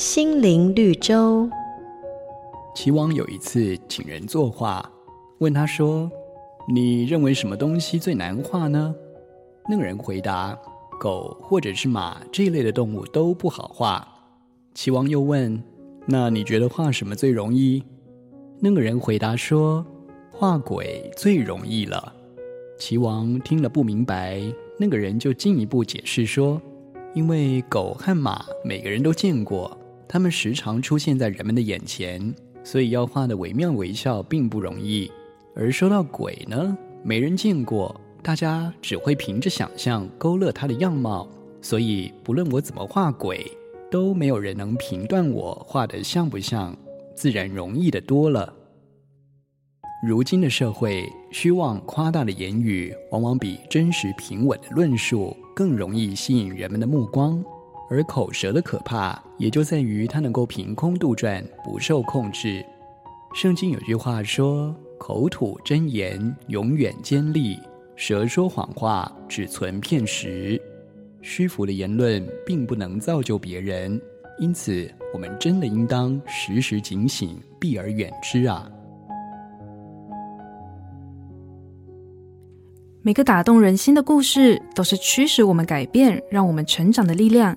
[0.00, 1.46] 心灵绿洲。
[2.74, 4.90] 齐王有一次请人作画，
[5.40, 6.10] 问他说
[6.72, 8.94] ：“你认为什么东西最难画呢？”
[9.68, 10.58] 那个人回答
[10.98, 14.08] ：“狗或者是马这一类的动物都不好画。”
[14.74, 15.62] 齐王又问
[16.08, 17.84] ：“那你觉得画什么最容易？”
[18.58, 19.84] 那个人回答说
[20.32, 22.10] ：“画鬼最容易了。”
[22.80, 24.40] 齐王听了不明白，
[24.78, 26.58] 那个人就进一步解释说
[27.12, 29.76] ：“因为狗和马每个人都见过，
[30.12, 35.08] 他们时常出现在人们的眼前，所以要画得惟妙惟肖并不容易。
[35.54, 41.28] 而说到鬼呢，没人见过，大家只会凭着想象勾勒他的样貌，
[41.62, 43.48] 所以不论我怎么画鬼，
[43.88, 46.76] 都没有人能评断我画得像不像，
[47.14, 48.52] 自然容易得多了。”
[50.04, 57.40] 如今的社会，虚妄夸大的言语往往比真实平稳的论述更容易吸引人们的目光，
[57.90, 62.64] 而口舌的可怕也就在于它能够凭空杜撰，不受控制。
[63.34, 67.56] 圣经有句话说：“口吐真言，永远坚立；
[67.96, 70.60] 舌说谎话，只存片时。”
[71.20, 74.00] 虚浮的言论并不能造就别人，
[74.38, 78.70] 因此我们真的应当时时警醒，避而远之啊！
[83.02, 87.56] 每个打动人心的故事，都是驱使我们改变、让我们成长的力量。